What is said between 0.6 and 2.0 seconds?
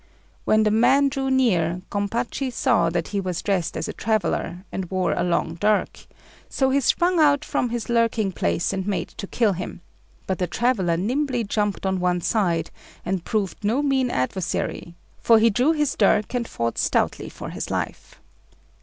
the man drew near,